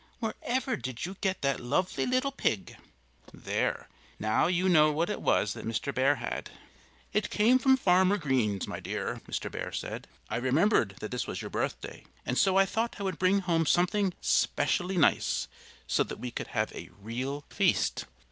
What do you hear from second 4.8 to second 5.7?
what it was that